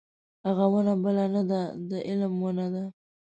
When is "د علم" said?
1.89-2.33